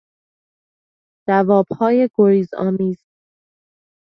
[1.27, 2.97] جوابهای گریز آمیز